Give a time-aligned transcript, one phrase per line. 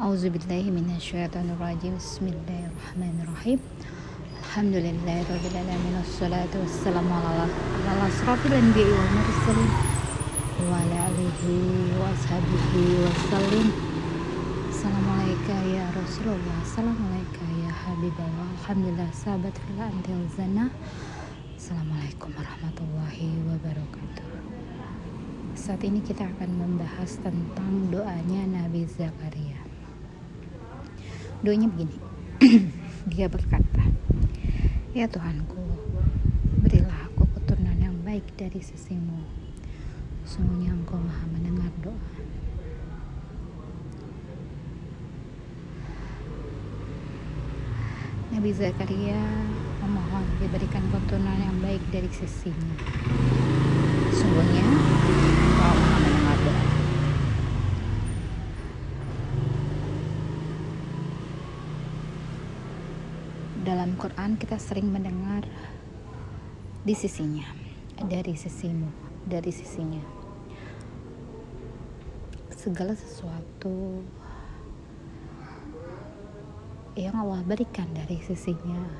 [0.00, 3.60] Auzubillahiminasyaitonirrajim Bismillahirrahmanirrahim
[4.40, 9.70] Alhamdulillahirrahmanirrahim Wassalatu wassalamu ala ala asrafil anbiya wal mursalin
[10.72, 13.68] wa ala alihi wa ashabihi wassalim
[14.72, 20.72] Assalamualaikum ya Rasulullah Assalamualaikum ya Habiballah Alhamdulillah sahabat fila antil zana
[21.60, 24.28] Assalamualaikum warahmatullahi wabarakatuh
[25.52, 29.49] Saat ini kita akan membahas tentang doanya Nabi Zakaria
[31.40, 31.96] Doanya begini.
[33.12, 33.80] Dia berkata
[34.92, 35.56] Ya Tuhanku
[36.60, 39.24] Berilah aku keturunan yang baik dari sisimu.
[40.28, 42.12] Sungguhnya engkau maha mendengar doa.
[48.30, 49.18] Nabi Zakaria
[49.80, 52.76] memohon diberikan keturunan yang baik dari sisinya.
[54.12, 56.64] Sungguhnya, engkau maha mendengar doa.
[63.70, 65.46] Dalam Quran kita sering mendengar
[66.82, 67.46] di sisinya,
[68.02, 68.90] dari sisimu,
[69.22, 70.02] dari sisinya.
[72.50, 74.02] Segala sesuatu
[76.98, 78.90] yang Allah berikan dari sisinya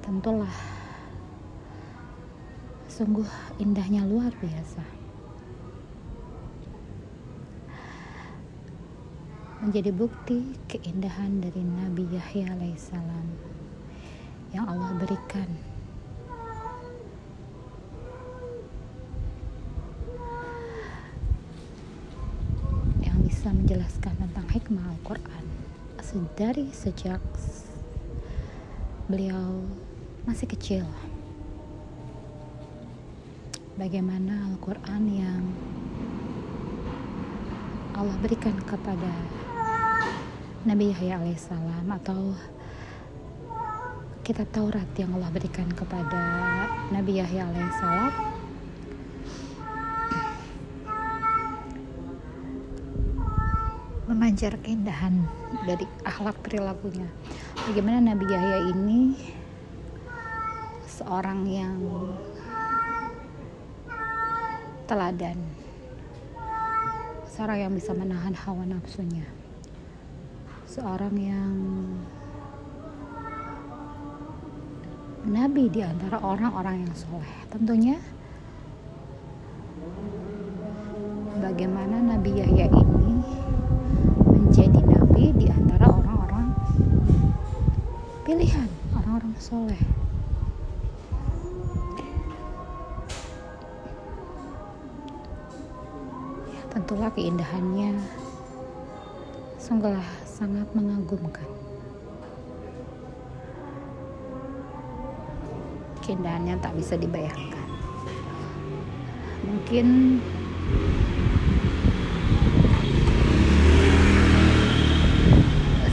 [0.00, 0.56] tentulah
[2.88, 3.28] sungguh
[3.60, 4.80] indahnya luar biasa
[9.58, 13.26] menjadi bukti keindahan dari Nabi Yahya alaihissalam
[14.54, 15.50] yang Allah berikan.
[23.02, 25.48] Yang bisa menjelaskan tentang hikmah Al-Quran
[26.38, 27.18] dari sejak
[29.10, 29.66] beliau
[30.22, 30.86] masih kecil.
[33.74, 35.42] Bagaimana Al-Quran yang
[37.98, 39.10] Allah berikan kepada
[40.68, 42.36] Nabi Yahya alaihissalam atau
[44.20, 46.20] kitab Taurat yang Allah berikan kepada
[46.92, 48.12] Nabi Yahya alaihissalam
[54.12, 55.24] memancar keindahan
[55.64, 57.08] dari akhlak perilakunya.
[57.64, 59.16] Bagaimana Nabi Yahya ini
[60.84, 61.80] seorang yang
[64.84, 65.40] teladan,
[67.32, 69.24] seorang yang bisa menahan hawa nafsunya,
[70.68, 71.56] seorang yang
[75.24, 77.36] nabi di antara orang-orang yang soleh.
[77.48, 77.96] Tentunya
[81.40, 83.16] bagaimana Nabi Yahya ini
[84.28, 86.52] menjadi nabi di antara orang-orang
[88.28, 89.82] pilihan, orang-orang soleh.
[96.52, 97.96] Ya, tentulah keindahannya
[99.68, 101.44] sungguhlah sangat mengagumkan.
[106.00, 107.68] Keindahannya tak bisa dibayangkan.
[109.44, 109.86] Mungkin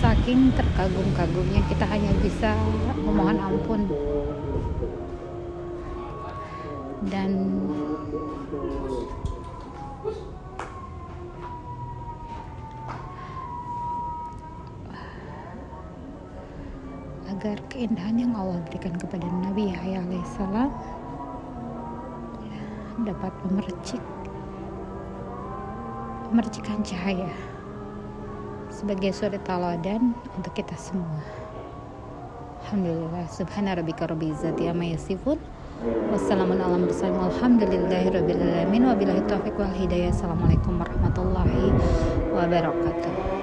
[0.00, 2.56] saking terkagum-kagumnya kita hanya bisa
[2.96, 3.84] memohon ampun
[7.12, 7.30] dan
[17.38, 20.74] agar keindahan yang Allah berikan kepada Nabi Yahya alaihissalam
[23.06, 24.02] dapat memercik
[26.34, 27.30] memercikan cahaya
[28.74, 31.22] sebagai suri teladan untuk kita semua.
[32.66, 35.38] Alhamdulillah subhana rabbika rabbil izzati amma yasifun.
[36.10, 38.82] Wassalamun ala mursalin walhamdulillahi rabbil alamin.
[38.82, 40.10] Wabillahi taufiq wal hidayah.
[40.10, 41.70] Assalamualaikum warahmatullahi
[42.34, 43.37] wabarakatuh